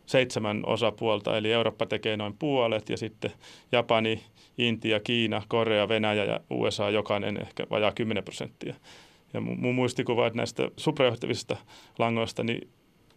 seitsemän 0.07 0.63
osapuolta, 0.67 1.37
eli 1.37 1.53
Eurooppa 1.53 1.87
tekee 1.87 2.17
noin 2.17 2.35
puolet 2.39 2.89
ja 2.89 2.97
sitten 2.97 3.33
Japani, 3.73 4.23
Intia, 4.59 5.01
Kiina, 5.01 5.43
Korea, 5.49 5.89
Venäjä 5.89 6.25
ja 6.25 6.41
USA 6.51 6.91
jokainen 6.91 7.43
ehkä 7.43 7.67
vajaa 7.71 7.93
10 7.93 8.25
prosenttia. 8.25 8.75
Ja 9.35 9.41
mun 9.41 9.75
muistikuva, 9.75 10.27
että 10.27 10.37
näistä 10.37 10.71
suprajohtavista 10.77 11.57
langoista, 11.99 12.45
niin 12.45 12.69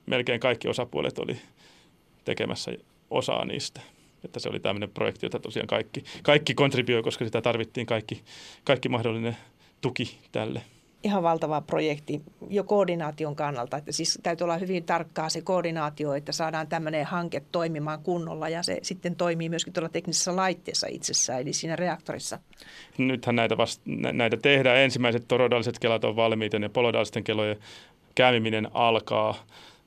melkein 0.05 0.39
kaikki 0.39 0.67
osapuolet 0.67 1.19
oli 1.19 1.37
tekemässä 2.25 2.71
osaa 3.09 3.45
niistä. 3.45 3.81
Että 4.25 4.39
se 4.39 4.49
oli 4.49 4.59
tämmöinen 4.59 4.89
projekti, 4.89 5.25
jota 5.25 5.39
tosiaan 5.39 5.67
kaikki, 5.67 6.03
kaikki 6.23 6.53
kontribuoi, 6.53 7.03
koska 7.03 7.25
sitä 7.25 7.41
tarvittiin 7.41 7.85
kaikki, 7.85 8.23
kaikki 8.63 8.89
mahdollinen 8.89 9.37
tuki 9.81 10.17
tälle 10.31 10.61
ihan 11.03 11.23
valtava 11.23 11.61
projekti 11.61 12.21
jo 12.49 12.63
koordinaation 12.63 13.35
kannalta. 13.35 13.77
Että 13.77 13.91
siis 13.91 14.19
täytyy 14.23 14.45
olla 14.45 14.57
hyvin 14.57 14.83
tarkkaa 14.83 15.29
se 15.29 15.41
koordinaatio, 15.41 16.13
että 16.13 16.31
saadaan 16.31 16.67
tämmöinen 16.67 17.05
hanke 17.05 17.41
toimimaan 17.51 18.03
kunnolla 18.03 18.49
ja 18.49 18.63
se 18.63 18.79
sitten 18.81 19.15
toimii 19.15 19.49
myöskin 19.49 19.73
tuolla 19.73 19.89
teknisessä 19.89 20.35
laitteessa 20.35 20.87
itsessään, 20.87 21.41
eli 21.41 21.53
siinä 21.53 21.75
reaktorissa. 21.75 22.39
Nythän 22.97 23.35
näitä, 23.35 23.57
vasta, 23.57 23.83
näitä 24.13 24.37
tehdään. 24.37 24.77
Ensimmäiset 24.77 25.27
torodaaliset 25.27 25.79
kelat 25.79 26.03
on 26.03 26.15
valmiita 26.15 26.57
ja 26.57 26.69
polodaalisten 26.69 27.23
kelojen 27.23 27.57
käyminen 28.15 28.67
alkaa. 28.73 29.35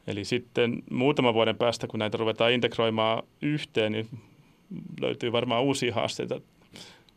Eli 0.06 0.24
sitten 0.24 0.82
muutaman 0.90 1.34
vuoden 1.34 1.56
päästä, 1.56 1.86
kun 1.86 1.98
näitä 1.98 2.18
ruvetaan 2.18 2.52
integroimaan 2.52 3.22
yhteen, 3.42 3.92
niin 3.92 4.08
löytyy 5.00 5.32
varmaan 5.32 5.62
uusia 5.62 5.94
haasteita 5.94 6.40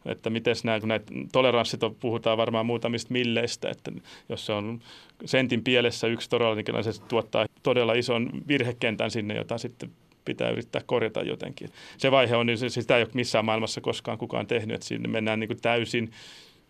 että 0.05 0.29
miten 0.29 0.55
nämä, 0.63 0.79
kun 0.79 0.89
näitä 0.89 1.13
toleranssit 1.31 1.83
on, 1.83 1.95
puhutaan 1.95 2.37
varmaan 2.37 2.65
muutamista 2.65 3.13
milleistä, 3.13 3.69
että 3.69 3.91
jos 4.29 4.45
se 4.45 4.53
on 4.53 4.79
sentin 5.25 5.63
pielessä 5.63 6.07
yksi 6.07 6.29
todella, 6.29 6.55
niin 6.55 6.83
se 6.83 7.01
tuottaa 7.01 7.45
todella 7.63 7.93
ison 7.93 8.29
virhekentän 8.47 9.11
sinne, 9.11 9.35
jota 9.35 9.57
sitten 9.57 9.91
pitää 10.25 10.49
yrittää 10.49 10.81
korjata 10.85 11.21
jotenkin. 11.21 11.69
Se 11.97 12.11
vaihe 12.11 12.35
on, 12.35 12.45
niin 12.45 12.57
se, 12.57 12.69
sitä 12.69 12.97
ei 12.97 13.03
ole 13.03 13.11
missään 13.13 13.45
maailmassa 13.45 13.81
koskaan 13.81 14.17
kukaan 14.17 14.47
tehnyt, 14.47 14.75
että 14.75 14.87
sinne 14.87 15.07
mennään 15.07 15.39
niin 15.39 15.47
kuin 15.47 15.61
täysin 15.61 16.11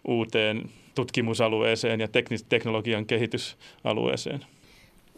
uuteen 0.08 0.70
tutkimusalueeseen 0.96 2.00
ja 2.00 2.08
teknis- 2.08 2.46
teknologian 2.50 3.06
kehitysalueeseen. 3.06 4.46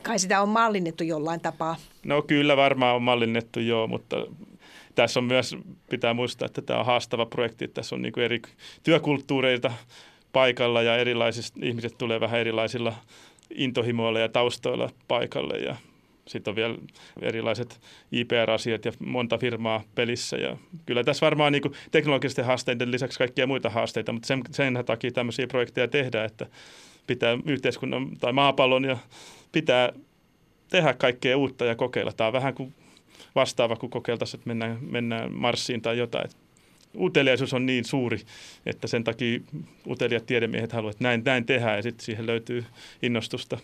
Kai 0.01 0.19
sitä 0.19 0.41
on 0.41 0.50
mallinnettu 0.50 1.03
jollain 1.03 1.39
tapaa. 1.39 1.75
No 2.05 2.21
kyllä 2.21 2.57
varmaan 2.57 2.95
on 2.95 3.03
mallinnettu 3.03 3.59
joo, 3.59 3.88
mutta 3.88 4.17
tässä 4.98 5.20
on 5.20 5.24
myös, 5.24 5.56
pitää 5.89 6.13
muistaa, 6.13 6.46
että 6.46 6.62
tämä 6.62 6.80
on 6.80 6.86
haastava 6.86 7.25
projekti. 7.25 7.68
Tässä 7.68 7.96
on 7.96 8.01
niin 8.01 8.20
eri 8.20 8.42
työkulttuureita 8.84 9.74
paikalla 10.34 10.82
ja 10.82 10.98
erilaisista 10.98 11.60
ihmiset 11.63 11.98
tulee 11.98 12.20
vähän 12.20 12.39
erilaisilla 12.39 12.94
intohimoilla 13.56 14.20
ja 14.20 14.30
taustoilla 14.30 14.89
paikalle 15.08 15.58
ja 15.58 15.75
sitten 16.27 16.51
on 16.51 16.56
vielä 16.56 16.75
erilaiset 17.22 17.80
IPR-asiat 18.12 18.86
ja 18.86 18.92
monta 19.00 19.38
firmaa 19.38 19.84
pelissä. 19.96 20.38
Ja 20.38 20.58
kyllä 20.86 21.04
tässä 21.04 21.25
varmaan 21.25 21.51
niin 21.51 21.63
teknologisten 21.92 22.46
haasteiden 22.46 22.92
lisäksi 22.92 23.18
kaikkia 23.18 23.48
muita 23.48 23.70
haasteita, 23.70 24.12
mutta 24.13 24.27
sen, 24.27 24.42
sen 24.51 24.84
takia 24.86 25.12
tämmöisiä 25.12 25.48
projekteja 25.48 25.88
tehdään, 25.88 26.25
että 26.25 26.46
pitää 27.08 27.38
yhteiskunnan 27.46 28.18
tai 28.20 28.34
maapallon 28.34 28.84
ja 28.84 28.98
pitää 29.51 29.94
tehdä 30.70 30.94
kaikkea 30.94 31.38
uutta 31.38 31.66
ja 31.66 31.75
kokeilla. 31.75 32.13
Tämä 32.13 32.27
on 32.27 32.34
vähän 32.34 32.54
kuin 32.54 32.74
vastaava, 33.38 33.75
kun 33.75 33.89
kokeiltaisiin, 33.89 34.39
että 34.39 34.48
mennään, 34.48 34.77
mennään 34.82 35.34
Marsiin 35.34 35.82
tai 35.82 35.98
jotain. 35.98 36.29
Uteliaisuus 37.00 37.53
on 37.53 37.65
niin 37.65 37.86
suuri, 37.86 38.20
että 38.65 38.88
sen 38.88 39.03
takia 39.03 39.39
uteliat 39.88 40.25
tiedemiehet 40.25 40.72
haluavat, 40.72 40.96
että 40.96 41.03
näin, 41.03 41.22
näin 41.25 41.46
tehdään 41.46 41.75
ja 41.75 41.82
sitten 41.82 42.06
siihen 42.06 42.25
löytyy 42.27 42.65
innostusta 43.01 43.58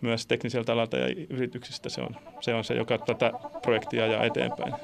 myös 0.00 0.26
tekniseltä 0.26 0.72
alalta 0.72 0.96
ja 0.96 1.26
yrityksistä. 1.30 1.88
Se 1.88 2.00
on 2.00 2.16
se, 2.40 2.54
on 2.54 2.64
se 2.64 2.74
joka 2.74 2.98
tätä 2.98 3.32
projektia 3.62 4.04
ajaa 4.04 4.24
eteenpäin. 4.24 4.74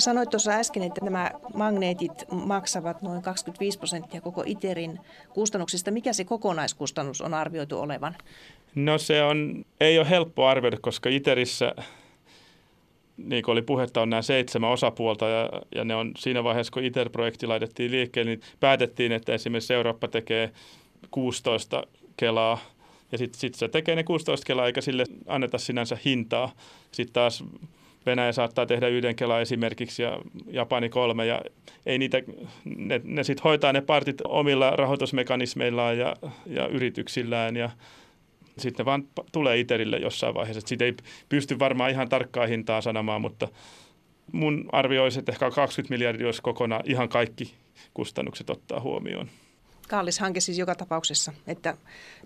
Sanoit 0.00 0.30
tuossa 0.30 0.50
äsken, 0.50 0.82
että 0.82 1.04
nämä 1.04 1.30
magneetit 1.54 2.24
maksavat 2.30 3.02
noin 3.02 3.22
25 3.22 3.78
prosenttia 3.78 4.20
koko 4.20 4.42
ITERin 4.46 5.00
kustannuksista. 5.34 5.90
Mikä 5.90 6.12
se 6.12 6.24
kokonaiskustannus 6.24 7.20
on 7.20 7.34
arvioitu 7.34 7.80
olevan? 7.80 8.16
No 8.74 8.98
se 8.98 9.22
on, 9.22 9.64
ei 9.80 9.98
ole 9.98 10.10
helppo 10.10 10.46
arvioida, 10.46 10.76
koska 10.80 11.08
ITERissä, 11.08 11.74
niin 13.16 13.42
kuin 13.42 13.52
oli 13.52 13.62
puhetta, 13.62 14.02
on 14.02 14.10
nämä 14.10 14.22
seitsemän 14.22 14.70
osapuolta 14.70 15.28
ja, 15.28 15.50
ja 15.74 15.84
ne 15.84 15.94
on 15.94 16.12
siinä 16.18 16.44
vaiheessa, 16.44 16.72
kun 16.72 16.84
ITER-projekti 16.84 17.46
laitettiin 17.46 17.90
liikkeelle, 17.90 18.30
niin 18.30 18.40
päätettiin, 18.60 19.12
että 19.12 19.32
esimerkiksi 19.34 19.74
Eurooppa 19.74 20.08
tekee 20.08 20.50
16 21.10 21.82
kelaa 22.16 22.58
ja 23.12 23.18
sitten 23.18 23.40
sit 23.40 23.54
se 23.54 23.68
tekee 23.68 23.96
ne 23.96 24.04
16 24.04 24.46
kelaa 24.46 24.66
eikä 24.66 24.80
sille 24.80 25.04
anneta 25.26 25.58
sinänsä 25.58 25.98
hintaa. 26.04 26.52
Sitten 26.92 27.12
taas 27.12 27.44
Venäjä 28.06 28.32
saattaa 28.32 28.66
tehdä 28.66 28.88
yhden 28.88 29.16
kela 29.16 29.40
esimerkiksi 29.40 30.02
ja 30.02 30.20
Japani 30.50 30.88
kolme 30.88 31.26
ja 31.26 31.42
ei 31.86 31.98
niitä, 31.98 32.22
ne, 32.64 33.00
ne 33.04 33.24
sitten 33.24 33.44
hoitaa 33.44 33.72
ne 33.72 33.80
partit 33.80 34.20
omilla 34.28 34.70
rahoitusmekanismeillaan 34.70 35.98
ja, 35.98 36.16
ja 36.46 36.66
yrityksillään 36.66 37.56
ja 37.56 37.70
sitten 38.58 38.86
vaan 38.86 39.04
tulee 39.32 39.58
ITERille 39.58 39.96
jossain 39.96 40.34
vaiheessa. 40.34 40.68
Siitä 40.68 40.84
ei 40.84 40.94
pysty 41.28 41.58
varmaan 41.58 41.90
ihan 41.90 42.08
tarkkaa 42.08 42.46
hintaa 42.46 42.80
sanomaan, 42.80 43.20
mutta 43.20 43.48
mun 44.32 44.68
arvio 44.72 45.02
olisi, 45.02 45.18
että 45.18 45.32
ehkä 45.32 45.50
20 45.50 45.94
miljardia 45.94 46.26
olisi 46.26 46.42
kokonaan 46.42 46.82
ihan 46.84 47.08
kaikki 47.08 47.54
kustannukset 47.94 48.50
ottaa 48.50 48.80
huomioon. 48.80 49.28
Kallis 49.88 50.18
hanke 50.18 50.40
siis 50.40 50.58
joka 50.58 50.74
tapauksessa, 50.74 51.32
että 51.46 51.76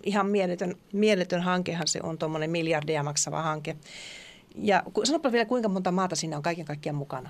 ihan 0.03 0.27
mieletön, 0.27 0.75
mieletön 0.93 1.41
hankehan 1.41 1.87
se 1.87 1.99
on 2.03 2.17
tuommoinen 2.17 2.51
miljardia 2.51 3.03
maksava 3.03 3.41
hanke. 3.41 3.75
Ja 4.57 4.83
sanoppa 5.03 5.31
vielä, 5.31 5.45
kuinka 5.45 5.69
monta 5.69 5.91
maata 5.91 6.15
siinä 6.15 6.37
on 6.37 6.43
kaiken 6.43 6.65
kaikkiaan 6.65 6.95
mukana? 6.95 7.29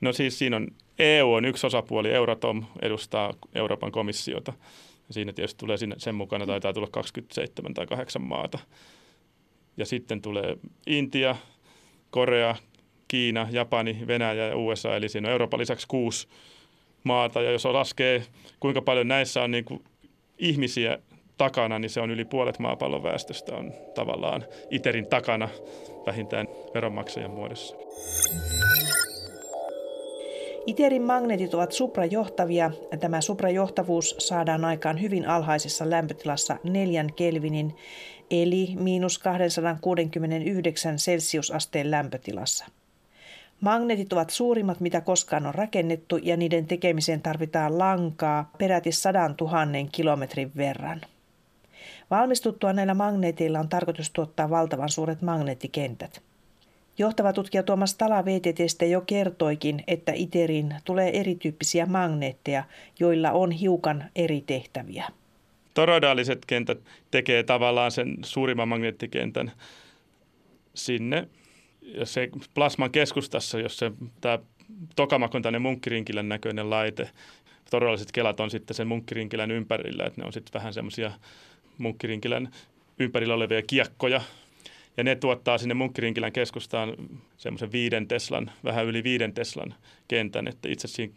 No 0.00 0.12
siis 0.12 0.38
siinä 0.38 0.56
on 0.56 0.68
EU 0.98 1.32
on 1.32 1.44
yksi 1.44 1.66
osapuoli, 1.66 2.10
Euratom 2.10 2.64
edustaa 2.82 3.34
Euroopan 3.54 3.92
komissiota. 3.92 4.52
Ja 5.08 5.14
siinä 5.14 5.32
tietysti 5.32 5.58
tulee 5.58 5.76
sen 5.98 6.14
mukana, 6.14 6.46
taitaa 6.46 6.72
tulla 6.72 6.88
27 6.90 7.74
tai 7.74 7.86
8 7.86 8.22
maata. 8.22 8.58
Ja 9.76 9.86
sitten 9.86 10.22
tulee 10.22 10.56
Intia, 10.86 11.36
Korea, 12.10 12.56
Kiina, 13.08 13.48
Japani, 13.50 13.98
Venäjä 14.06 14.46
ja 14.46 14.56
USA, 14.56 14.96
eli 14.96 15.08
siinä 15.08 15.28
on 15.28 15.32
Euroopan 15.32 15.60
lisäksi 15.60 15.86
kuusi 15.88 16.28
maata. 17.04 17.42
Ja 17.42 17.50
jos 17.50 17.64
laskee, 17.64 18.22
kuinka 18.60 18.82
paljon 18.82 19.08
näissä 19.08 19.42
on 19.42 19.50
niin 19.50 19.64
kuin 19.64 19.84
ihmisiä 20.38 20.98
takana, 21.38 21.78
niin 21.78 21.90
se 21.90 22.00
on 22.00 22.10
yli 22.10 22.24
puolet 22.24 22.58
maapallon 22.58 23.02
väestöstä 23.02 23.56
on 23.56 23.72
tavallaan 23.94 24.44
ITERin 24.70 25.06
takana 25.06 25.48
vähintään 26.06 26.48
veronmaksajan 26.74 27.30
muodossa. 27.30 27.76
ITERin 30.66 31.02
magneetit 31.02 31.54
ovat 31.54 31.72
suprajohtavia. 31.72 32.70
Tämä 33.00 33.20
suprajohtavuus 33.20 34.14
saadaan 34.18 34.64
aikaan 34.64 35.00
hyvin 35.00 35.28
alhaisessa 35.28 35.90
lämpötilassa 35.90 36.56
4 36.64 37.04
Kelvinin 37.16 37.76
eli 38.30 38.74
miinus 38.78 39.18
269 39.18 40.96
celsiusasteen 40.96 41.90
lämpötilassa. 41.90 42.66
Magneetit 43.60 44.12
ovat 44.12 44.30
suurimmat, 44.30 44.80
mitä 44.80 45.00
koskaan 45.00 45.46
on 45.46 45.54
rakennettu, 45.54 46.16
ja 46.16 46.36
niiden 46.36 46.66
tekemiseen 46.66 47.22
tarvitaan 47.22 47.78
lankaa 47.78 48.50
peräti 48.58 48.92
100 48.92 49.30
000 49.40 49.88
kilometrin 49.92 50.52
verran. 50.56 51.00
Valmistuttua 52.10 52.72
näillä 52.72 52.94
magneeteilla 52.94 53.60
on 53.60 53.68
tarkoitus 53.68 54.10
tuottaa 54.10 54.50
valtavan 54.50 54.88
suuret 54.88 55.22
magneettikentät. 55.22 56.22
Johtava 56.98 57.32
tutkija 57.32 57.62
Tuomas 57.62 57.94
Tala 57.94 58.24
VTTstä 58.24 58.84
jo 58.84 59.00
kertoikin, 59.00 59.84
että 59.86 60.12
ITERin 60.14 60.74
tulee 60.84 61.20
erityyppisiä 61.20 61.86
magneetteja, 61.86 62.64
joilla 63.00 63.32
on 63.32 63.50
hiukan 63.50 64.04
eri 64.16 64.40
tehtäviä. 64.46 65.04
Toroidaaliset 65.74 66.44
kentät 66.46 66.78
tekee 67.10 67.42
tavallaan 67.42 67.90
sen 67.90 68.16
suurimman 68.24 68.68
magneettikentän 68.68 69.52
sinne. 70.74 71.28
Ja 71.82 72.06
se 72.06 72.28
plasman 72.54 72.90
keskustassa, 72.90 73.58
jos 73.58 73.78
se 73.78 73.92
tämä 74.20 74.38
tokamak 74.96 75.34
on 75.34 75.42
tänne 75.42 75.58
munkkirinkilän 75.58 76.28
näköinen 76.28 76.70
laite, 76.70 77.10
todelliset 77.70 78.12
kelat 78.12 78.40
on 78.40 78.50
sitten 78.50 78.74
sen 78.74 78.88
munkkirinkilän 78.88 79.50
ympärillä, 79.50 80.04
että 80.04 80.20
ne 80.20 80.26
on 80.26 80.32
sitten 80.32 80.60
vähän 80.60 80.74
semmoisia 80.74 81.12
Munkkirinkilän 81.78 82.48
ympärillä 82.98 83.34
olevia 83.34 83.62
kiekkoja. 83.62 84.20
Ja 84.96 85.04
ne 85.04 85.16
tuottaa 85.16 85.58
sinne 85.58 85.74
Munkkirinkilän 85.74 86.32
keskustaan 86.32 86.94
semmoisen 87.36 87.72
viiden 87.72 88.08
Teslan, 88.08 88.50
vähän 88.64 88.86
yli 88.86 89.04
viiden 89.04 89.34
Teslan 89.34 89.74
kentän. 90.08 90.48
Että 90.48 90.68
itse 90.68 90.88
siinä 90.88 91.14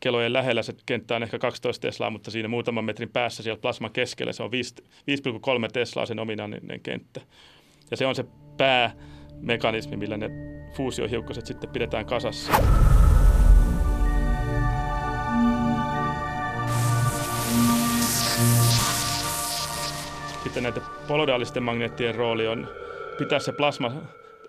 kelojen 0.00 0.32
lähellä 0.32 0.62
se 0.62 0.74
kenttä 0.86 1.16
on 1.16 1.22
ehkä 1.22 1.38
12 1.38 1.82
Teslaa, 1.82 2.10
mutta 2.10 2.30
siinä 2.30 2.48
muutaman 2.48 2.84
metrin 2.84 3.10
päässä 3.10 3.42
siellä 3.42 3.60
plasman 3.60 3.92
keskellä 3.92 4.32
se 4.32 4.42
on 4.42 4.50
5,3 4.50 5.70
Teslaa 5.72 6.06
sen 6.06 6.18
ominainen 6.18 6.80
kenttä. 6.82 7.20
Ja 7.90 7.96
se 7.96 8.06
on 8.06 8.14
se 8.14 8.24
päämekanismi, 8.56 9.96
millä 9.96 10.16
ne 10.16 10.30
fuusiohiukkaset 10.76 11.46
sitten 11.46 11.70
pidetään 11.70 12.06
kasassa. 12.06 12.52
Sitten 20.44 20.62
näiden 20.62 20.82
polodaalisten 21.08 21.62
magneettien 21.62 22.14
rooli 22.14 22.46
on 22.46 22.68
pitää 23.18 23.38
se 23.38 23.52
plasma 23.52 23.92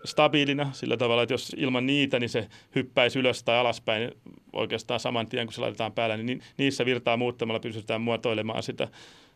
stabiilina 0.05 0.69
sillä 0.73 0.97
tavalla, 0.97 1.23
että 1.23 1.33
jos 1.33 1.55
ilman 1.57 1.85
niitä, 1.85 2.19
niin 2.19 2.29
se 2.29 2.47
hyppäisi 2.75 3.19
ylös 3.19 3.43
tai 3.43 3.57
alaspäin 3.57 4.11
oikeastaan 4.53 4.99
saman 4.99 5.27
tien, 5.27 5.47
kun 5.47 5.53
se 5.53 5.61
laitetaan 5.61 5.91
päälle, 5.91 6.17
niin 6.17 6.41
niissä 6.57 6.85
virtaa 6.85 7.17
muuttamalla 7.17 7.59
pystytään 7.59 8.01
muotoilemaan 8.01 8.63
sitä 8.63 8.87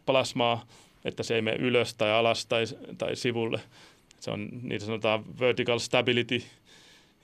plasmaa, 0.06 0.66
että 1.06 1.24
se 1.24 1.36
ei 1.36 1.42
mene 1.42 1.58
ylös 1.58 1.94
tai 1.94 2.12
alas 2.12 2.46
tai, 2.46 2.64
tai 2.98 3.16
sivulle. 3.16 3.62
Se 4.20 4.32
on, 4.32 4.50
niitä 4.62 4.86
sanotaan 4.86 5.40
vertical 5.40 5.80
stability, 5.80 6.42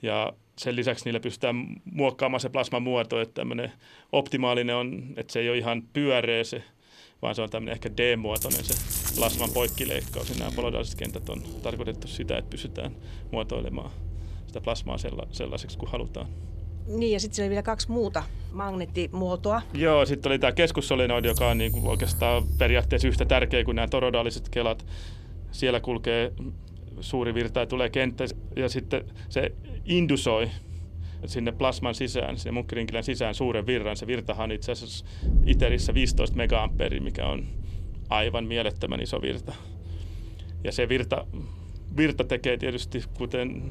ja 0.02 0.32
sen 0.58 0.76
lisäksi 0.76 1.04
niillä 1.04 1.20
pystytään 1.20 1.66
muokkaamaan 1.84 2.40
se 2.40 2.48
plasman 2.48 2.82
muoto, 2.82 3.20
että 3.20 3.34
tämmöinen 3.34 3.72
optimaalinen 4.12 4.76
on, 4.76 5.02
että 5.16 5.32
se 5.32 5.40
ei 5.40 5.48
ole 5.48 5.58
ihan 5.58 5.82
pyöreä 5.92 6.44
se, 6.44 6.62
vaan 7.22 7.34
se 7.34 7.42
on 7.42 7.50
tämmöinen 7.50 7.72
ehkä 7.72 7.90
D-muotoinen 7.96 8.64
se 8.64 8.95
plasman 9.16 9.50
poikkileikkaus. 9.54 10.30
Ja 10.30 10.34
nämä 10.38 10.50
polodaaliset 10.56 10.98
kentät 10.98 11.28
on 11.28 11.42
tarkoitettu 11.62 12.08
sitä, 12.08 12.38
että 12.38 12.50
pystytään 12.50 12.96
muotoilemaan 13.32 13.90
sitä 14.46 14.60
plasmaa 14.60 14.96
sellaiseksi 15.32 15.78
kuin 15.78 15.90
halutaan. 15.90 16.26
Niin, 16.86 17.12
ja 17.12 17.20
sitten 17.20 17.36
siellä 17.36 17.46
oli 17.46 17.50
vielä 17.50 17.62
kaksi 17.62 17.90
muuta 17.90 18.22
magneettimuotoa. 18.52 19.62
Joo, 19.74 20.06
sitten 20.06 20.32
oli 20.32 20.38
tämä 20.38 20.52
keskussolenoidi, 20.52 21.28
joka 21.28 21.48
on 21.48 21.58
niin 21.58 21.72
kuin 21.72 21.86
oikeastaan 21.86 22.42
periaatteessa 22.58 23.08
yhtä 23.08 23.24
tärkeä 23.24 23.64
kuin 23.64 23.74
nämä 23.74 23.88
torodaaliset 23.88 24.48
kelat. 24.48 24.86
Siellä 25.50 25.80
kulkee 25.80 26.32
suuri 27.00 27.34
virta 27.34 27.60
ja 27.60 27.66
tulee 27.66 27.90
kenttä 27.90 28.24
ja 28.56 28.68
sitten 28.68 29.04
se 29.28 29.52
indusoi 29.84 30.50
sinne 31.26 31.52
plasman 31.52 31.94
sisään, 31.94 32.38
sinne 32.38 32.52
munkkirinkilän 32.52 33.04
sisään 33.04 33.34
suuren 33.34 33.66
virran. 33.66 33.96
Se 33.96 34.06
virtahan 34.06 34.44
on 34.44 34.52
itse 34.52 34.72
asiassa 34.72 35.06
ITERissä 35.46 35.94
15 35.94 36.36
megaamperi, 36.36 37.00
mikä 37.00 37.26
on 37.26 37.46
aivan 38.08 38.44
mielettömän 38.44 39.00
iso 39.00 39.22
virta. 39.22 39.54
Ja 40.64 40.72
se 40.72 40.88
virta, 40.88 41.26
virta 41.96 42.24
tekee 42.24 42.56
tietysti, 42.56 43.02
kuten 43.18 43.62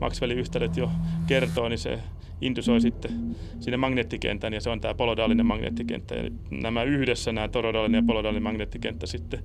Maxwellin 0.00 0.38
yhtälöt 0.38 0.76
jo 0.76 0.90
kertoo, 1.26 1.68
niin 1.68 1.78
se 1.78 1.98
indusoi 2.40 2.80
sitten 2.80 3.36
sinne 3.60 3.76
magneettikentän 3.76 4.52
ja 4.52 4.60
se 4.60 4.70
on 4.70 4.80
tämä 4.80 4.94
polodaalinen 4.94 5.46
magneettikenttä. 5.46 6.14
Ja 6.14 6.30
nämä 6.50 6.82
yhdessä, 6.82 7.32
nämä 7.32 7.48
torodaalinen 7.48 7.98
ja 7.98 8.06
polodaalinen 8.06 8.42
magneettikenttä 8.42 9.06
sitten 9.06 9.40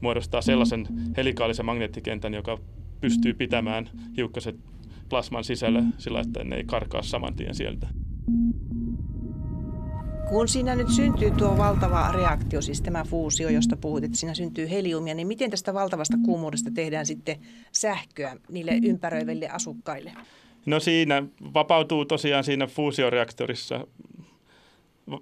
muodostaa 0.00 0.42
sellaisen 0.42 0.86
helikaalisen 1.16 1.66
magneettikentän, 1.66 2.34
joka 2.34 2.58
pystyy 3.00 3.34
pitämään 3.34 3.90
hiukkaset 4.16 4.56
plasman 5.08 5.44
sisällä 5.44 5.82
sillä, 5.98 6.20
että 6.20 6.44
ne 6.44 6.56
ei 6.56 6.64
karkaa 6.64 7.02
saman 7.02 7.34
tien 7.34 7.54
sieltä. 7.54 7.86
Kun 10.32 10.48
siinä 10.48 10.74
nyt 10.74 10.90
syntyy 10.90 11.30
tuo 11.30 11.56
valtava 11.58 12.12
reaktio, 12.12 12.62
siis 12.62 12.80
tämä 12.80 13.04
fuusio, 13.04 13.48
josta 13.48 13.76
puhut, 13.76 14.04
että 14.04 14.16
siinä 14.16 14.34
syntyy 14.34 14.70
heliumia, 14.70 15.14
niin 15.14 15.26
miten 15.26 15.50
tästä 15.50 15.74
valtavasta 15.74 16.16
kuumuudesta 16.24 16.70
tehdään 16.74 17.06
sitten 17.06 17.36
sähköä 17.72 18.36
niille 18.50 18.72
ympäröiville 18.82 19.48
asukkaille? 19.48 20.12
No 20.66 20.80
siinä 20.80 21.22
vapautuu 21.54 22.04
tosiaan 22.04 22.44
siinä 22.44 22.66
fuusioreaktorissa 22.66 23.86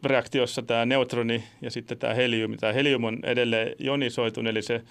reaktiossa 0.04 0.62
tämä 0.62 0.86
neutroni 0.86 1.44
ja 1.62 1.70
sitten 1.70 1.98
tämä 1.98 2.14
helium. 2.14 2.56
Tämä 2.56 2.72
helium 2.72 3.04
on 3.04 3.18
edelleen 3.22 3.76
jonisoitunut, 3.78 4.50
eli 4.50 4.62
se 4.62 4.82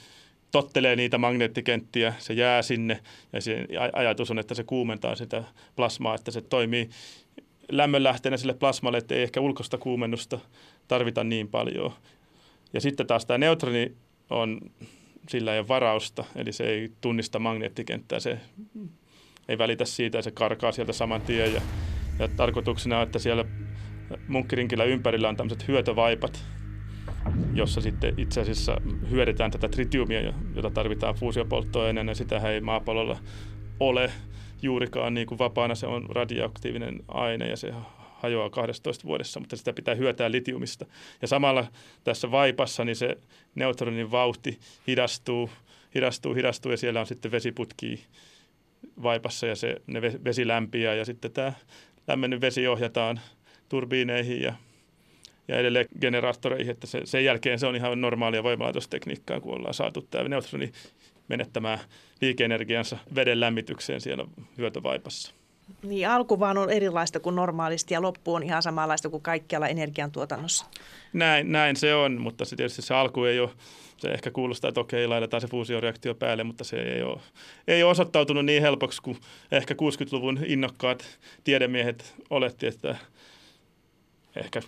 tottelee 0.52 0.96
niitä 0.96 1.18
magneettikenttiä, 1.18 2.14
se 2.18 2.34
jää 2.34 2.62
sinne 2.62 3.00
ja 3.34 3.42
se 3.42 3.66
ajatus 3.94 4.32
on, 4.32 4.40
että 4.40 4.56
se 4.56 4.64
kuumentaa 4.64 5.16
sitä 5.16 5.44
plasmaa, 5.76 6.16
että 6.16 6.32
se 6.32 6.42
toimii 6.42 6.90
lämmönlähteenä 7.70 8.38
sille 8.38 8.54
plasmalle, 8.54 8.98
että 8.98 9.16
ei 9.16 9.24
ehkä 9.24 9.42
ulkoista 9.42 9.78
kuumennusta 9.78 10.40
tarvita 10.88 11.24
niin 11.24 11.48
paljon. 11.48 11.92
Ja 12.74 12.82
sitten 12.82 13.08
taas 13.08 13.26
tämä 13.26 13.38
neutroni 13.38 13.92
on, 14.30 14.60
sillä 15.30 15.54
ei 15.54 15.60
ole 15.60 15.68
varausta, 15.68 16.24
eli 16.36 16.52
se 16.52 16.64
ei 16.64 16.92
tunnista 17.02 17.40
magneettikenttää, 17.40 18.20
se 18.20 18.40
ei 19.48 19.58
välitä 19.58 19.86
siitä 19.86 20.18
ja 20.18 20.22
se 20.22 20.32
karkaa 20.32 20.72
sieltä 20.72 20.94
saman 20.94 21.22
tien. 21.22 21.54
Ja, 21.54 21.62
ja 22.20 22.28
tarkoituksena 22.28 22.98
on, 22.98 23.04
että 23.04 23.20
siellä 23.20 23.46
munkkirinkillä 24.28 24.84
ympärillä 24.84 25.30
on 25.30 25.36
tämmöiset 25.36 25.68
hyötövaipat, 25.68 26.46
jossa 27.54 27.82
sitten 27.82 28.14
itse 28.18 28.42
asiassa 28.42 28.82
hyödytään 29.10 29.52
tätä 29.52 29.70
tritiumia, 29.70 30.34
jota 30.56 30.70
tarvitaan 30.70 31.16
fuusiopolttoaineena. 31.16 32.14
Sitähän 32.14 32.52
ei 32.52 32.62
maapallolla 32.62 33.18
ole 33.80 34.12
juurikaan 34.62 35.14
niin 35.14 35.28
kuin 35.28 35.40
vapaana. 35.40 35.76
Se 35.76 35.88
on 35.88 36.06
radioaktiivinen 36.10 37.00
aine 37.08 37.50
ja 37.50 37.58
se 37.58 37.74
hajoaa 38.22 38.50
12 38.50 39.04
vuodessa, 39.04 39.40
mutta 39.40 39.56
sitä 39.56 39.74
pitää 39.74 39.96
hyötää 39.96 40.32
litiumista. 40.32 40.86
Ja 41.22 41.28
samalla 41.28 41.68
tässä 42.04 42.32
vaipassa 42.32 42.86
niin 42.86 42.96
se 42.96 43.18
neutronin 43.56 44.12
vauhti 44.12 44.60
hidastuu, 44.88 45.50
hidastuu, 45.96 46.34
hidastuu 46.34 46.72
ja 46.72 46.78
siellä 46.78 47.00
on 47.00 47.08
sitten 47.08 47.32
vesiputki 47.32 48.06
vaipassa 49.04 49.48
ja 49.48 49.56
se, 49.56 49.82
ne 49.88 50.02
vesi 50.02 50.48
lämpiää 50.48 50.94
ja 50.94 51.06
sitten 51.06 51.32
tämä 51.32 51.54
lämmennyt 52.08 52.42
vesi 52.42 52.68
ohjataan 52.68 53.20
turbiineihin 53.70 54.42
ja, 54.42 54.54
ja 55.48 55.58
edelleen 55.58 55.86
generaattoreihin, 56.02 56.72
että 56.72 56.88
se, 56.88 57.02
sen 57.04 57.26
jälkeen 57.26 57.60
se 57.60 57.68
on 57.68 57.76
ihan 57.76 58.02
normaalia 58.02 58.44
voimalaitostekniikkaa, 58.44 59.40
kun 59.40 59.56
ollaan 59.56 59.74
saatu 59.74 60.02
tämä 60.02 60.30
neutroni 60.30 60.72
menettämään 61.30 61.80
liikeenergiansa 62.22 62.98
veden 63.16 63.40
lämmitykseen 63.40 64.02
siellä 64.02 64.26
hyötyvaipassa. 64.58 65.34
Niin, 65.84 66.10
alku 66.10 66.40
vaan 66.40 66.58
on 66.58 66.70
erilaista 66.70 67.20
kuin 67.20 67.36
normaalisti 67.36 67.94
ja 67.94 68.02
loppu 68.02 68.34
on 68.34 68.44
ihan 68.44 68.64
samanlaista 68.64 69.10
kuin 69.10 69.24
kaikkialla 69.24 69.68
energiantuotannossa. 69.68 70.66
Näin, 71.14 71.52
näin 71.52 71.76
se 71.76 71.96
on, 71.96 72.22
mutta 72.22 72.46
se 72.46 72.56
tietysti 72.56 72.82
se 72.82 72.94
alku 72.94 73.24
ei 73.24 73.40
ole, 73.40 73.50
se 73.98 74.08
ehkä 74.08 74.32
kuulostaa, 74.32 74.70
että 74.70 74.82
okei, 74.82 75.08
laitetaan 75.08 75.42
se 75.42 75.48
fuusioreaktio 75.48 76.16
päälle, 76.16 76.44
mutta 76.44 76.64
se 76.64 76.78
ei 76.78 77.04
ole, 77.04 77.20
ei 77.68 77.84
ole 77.84 77.92
osoittautunut 77.92 78.46
niin 78.46 78.62
helpoksi 78.62 79.02
kuin 79.02 79.18
ehkä 79.52 79.74
60-luvun 79.74 80.40
innokkaat 80.46 81.20
tiedemiehet 81.44 82.16
oletti, 82.30 82.68
että 82.68 82.96
ehkä 84.36 84.60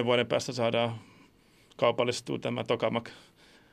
10-20 0.00 0.04
vuoden 0.04 0.26
päästä 0.26 0.52
saadaan 0.52 0.94
kaupallistua 1.76 2.38
tämä 2.38 2.64
tokamak 2.64 3.10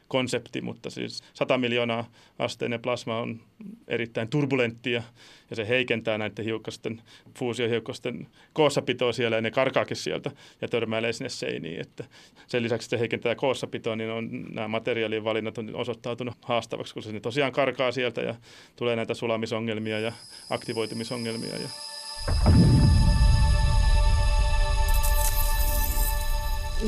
konsepti, 0.07 0.61
mutta 0.61 0.89
siis 0.89 1.23
100 1.33 1.57
miljoonaa 1.57 2.09
asteinen 2.39 2.81
plasma 2.81 3.19
on 3.19 3.41
erittäin 3.87 4.27
turbulenttia 4.27 5.03
ja 5.49 5.55
se 5.55 5.67
heikentää 5.67 6.17
näiden 6.17 6.45
hiukkasten, 6.45 7.01
fuusiohiukkasten 7.37 8.27
koossapitoa 8.53 9.13
siellä 9.13 9.35
ja 9.35 9.41
ne 9.41 9.51
karkaakin 9.51 9.97
sieltä 9.97 10.31
ja 10.61 10.67
törmäilee 10.67 11.13
sinne 11.13 11.29
seiniin. 11.29 11.81
Että 11.81 12.03
sen 12.47 12.63
lisäksi 12.63 12.89
se 12.89 12.99
heikentää 12.99 13.35
koossapitoa, 13.35 13.95
niin 13.95 14.09
on, 14.09 14.45
nämä 14.53 14.67
materiaalien 14.67 15.23
valinnat 15.23 15.57
on 15.57 15.75
osoittautunut 15.75 16.35
haastavaksi, 16.41 16.93
kun 16.93 17.03
se 17.03 17.19
tosiaan 17.19 17.51
karkaa 17.51 17.91
sieltä 17.91 18.21
ja 18.21 18.35
tulee 18.75 18.95
näitä 18.95 19.13
sulamisongelmia 19.13 19.99
ja 19.99 20.11
aktivoitumisongelmia. 20.49 21.55
Ja 21.55 21.69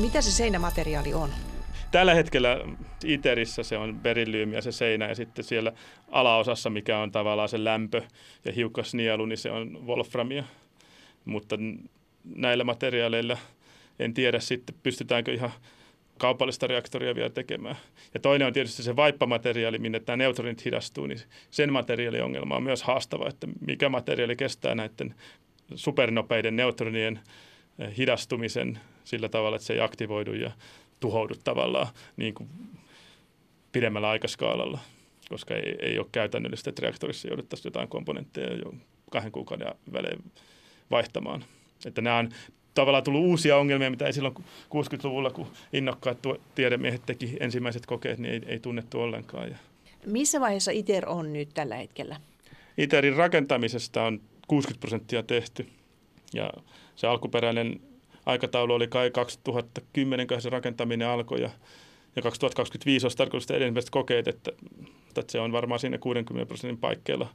Mitä 0.00 0.20
se 0.20 0.30
seinämateriaali 0.30 1.14
on? 1.14 1.30
Tällä 1.90 2.14
hetkellä 2.14 2.60
ITERissä 3.04 3.62
se 3.62 3.78
on 3.78 4.00
berilyymiä 4.00 4.60
se 4.60 4.72
seinä 4.72 5.08
ja 5.08 5.14
sitten 5.14 5.44
siellä 5.44 5.72
alaosassa, 6.10 6.70
mikä 6.70 6.98
on 6.98 7.12
tavallaan 7.12 7.48
se 7.48 7.64
lämpö 7.64 8.02
ja 8.44 8.52
hiukkasnielu, 8.52 9.26
niin 9.26 9.38
se 9.38 9.50
on 9.50 9.86
wolframia. 9.86 10.44
Mutta 11.24 11.56
näillä 12.24 12.64
materiaaleilla 12.64 13.38
en 13.98 14.14
tiedä 14.14 14.40
sitten, 14.40 14.76
pystytäänkö 14.82 15.32
ihan 15.32 15.50
kaupallista 16.18 16.66
reaktoria 16.66 17.14
vielä 17.14 17.30
tekemään. 17.30 17.76
Ja 18.14 18.20
toinen 18.20 18.46
on 18.46 18.52
tietysti 18.52 18.82
se 18.82 18.96
vaippamateriaali, 18.96 19.78
minne 19.78 20.00
tämä 20.00 20.16
neutronit 20.16 20.64
hidastuu, 20.64 21.06
niin 21.06 21.20
sen 21.50 21.72
materiaaliongelma 21.72 22.56
on 22.56 22.62
myös 22.62 22.82
haastava, 22.82 23.28
että 23.28 23.46
mikä 23.66 23.88
materiaali 23.88 24.36
kestää 24.36 24.74
näiden 24.74 25.14
supernopeiden 25.74 26.56
neutronien 26.56 27.20
eh, 27.78 27.96
hidastumisen 27.96 28.78
sillä 29.04 29.28
tavalla, 29.28 29.56
että 29.56 29.66
se 29.66 29.72
ei 29.72 29.80
aktivoidu 29.80 30.32
ja 30.32 30.50
tuhoudu 31.00 31.34
tavallaan 31.44 31.88
niin 32.16 32.34
kuin 32.34 32.48
pidemmällä 33.72 34.08
aikaskaalalla, 34.08 34.78
koska 35.28 35.54
ei, 35.54 35.76
ei 35.80 35.98
ole 35.98 36.06
käytännöllistä, 36.12 36.70
että 36.70 36.82
reaktorissa 36.82 37.28
jouduttaisiin 37.28 37.70
jotain 37.70 37.88
komponentteja 37.88 38.54
jo 38.54 38.74
kahden 39.10 39.32
kuukauden 39.32 39.74
välein 39.92 40.32
vaihtamaan. 40.90 41.44
Että 41.86 42.00
nämä 42.00 42.18
on 42.18 42.28
tavallaan 42.74 43.04
tullut 43.04 43.26
uusia 43.26 43.56
ongelmia, 43.56 43.90
mitä 43.90 44.06
ei 44.06 44.12
silloin 44.12 44.34
60-luvulla, 44.74 45.30
kun 45.30 45.46
innokkaat 45.72 46.18
tiedemiehet 46.54 47.02
teki 47.06 47.36
ensimmäiset 47.40 47.86
kokeet, 47.86 48.18
niin 48.18 48.34
ei, 48.34 48.40
ei 48.46 48.58
tunnettu 48.58 49.00
ollenkaan. 49.00 49.56
Missä 50.06 50.40
vaiheessa 50.40 50.70
ITER 50.70 51.08
on 51.08 51.32
nyt 51.32 51.48
tällä 51.54 51.76
hetkellä? 51.76 52.20
ITERin 52.78 53.16
rakentamisesta 53.16 54.02
on 54.02 54.20
60 54.48 54.80
prosenttia 54.80 55.22
tehty 55.22 55.68
ja 56.34 56.52
se 56.96 57.06
alkuperäinen 57.06 57.80
aikataulu 58.28 58.74
oli 58.74 58.88
kai 58.88 59.10
2010, 59.10 60.26
kun 60.26 60.42
se 60.42 60.50
rakentaminen 60.50 61.08
alkoi 61.08 61.42
ja, 61.42 61.50
ja 62.16 62.22
2025 62.22 63.04
olisi 63.04 63.16
tarkoitus 63.16 63.46
tehdä 63.46 63.64
ensimmäiset 63.64 63.90
kokeet, 63.90 64.28
että, 64.28 64.52
että 65.08 65.32
se 65.32 65.40
on 65.40 65.52
varmaan 65.52 65.80
siinä 65.80 65.98
60 65.98 66.48
prosentin 66.48 66.78
paikkeilla 66.78 67.28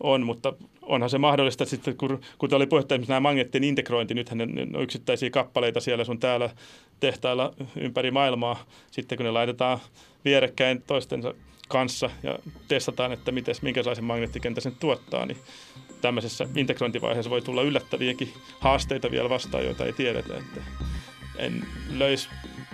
on, 0.00 0.26
mutta 0.26 0.52
onhan 0.82 1.10
se 1.10 1.18
mahdollista 1.18 1.64
sitten, 1.64 1.96
kun, 1.96 2.20
kun 2.38 2.54
oli 2.54 2.66
puhetta 2.66 2.94
esimerkiksi 2.94 3.10
nämä 3.10 3.20
magneettien 3.20 3.64
integrointi, 3.64 4.14
nythän 4.14 4.38
ne, 4.38 4.46
ne 4.46 4.66
on 4.74 4.82
yksittäisiä 4.82 5.30
kappaleita 5.30 5.80
siellä 5.80 6.04
sun 6.04 6.20
täällä 6.20 6.50
tehtailla 7.00 7.54
ympäri 7.76 8.10
maailmaa, 8.10 8.64
sitten 8.90 9.18
kun 9.18 9.24
ne 9.24 9.30
laitetaan 9.30 9.78
vierekkäin 10.24 10.82
toistensa 10.86 11.34
kanssa 11.70 12.10
ja 12.22 12.38
testataan, 12.68 13.12
että 13.12 13.32
mites, 13.32 13.62
minkälaisen 13.62 14.04
magneettikentän 14.04 14.62
sen 14.62 14.76
tuottaa, 14.80 15.26
niin 15.26 15.38
tämmöisessä 16.00 16.48
integrointivaiheessa 16.56 17.30
voi 17.30 17.42
tulla 17.42 17.62
yllättäviäkin 17.62 18.32
haasteita 18.60 19.10
vielä 19.10 19.28
vastaan, 19.28 19.64
joita 19.64 19.84
ei 19.84 19.92
tiedetä. 19.92 20.36
Että 20.36 20.60
en 21.36 21.66
löisi 21.90 22.28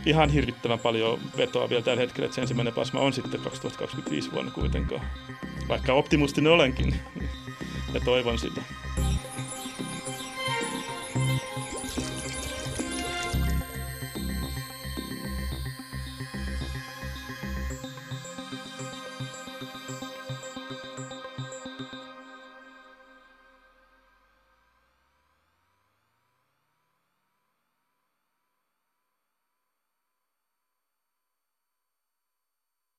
ihan 0.07 0.31
hirvittävän 0.31 0.79
paljon 0.79 1.21
vetoa 1.37 1.69
vielä 1.69 1.83
tällä 1.83 2.01
hetkellä, 2.01 2.25
että 2.25 2.35
se 2.35 2.41
ensimmäinen 2.41 2.75
plasma 2.75 3.01
on 3.01 3.13
sitten 3.13 3.41
2025 3.41 4.33
vuonna 4.33 4.51
kuitenkaan. 4.51 5.07
Vaikka 5.69 5.93
optimistinen 5.93 6.53
olenkin 6.53 6.97
ja 7.95 8.01
toivon 8.01 8.39
sitä. 8.39 8.63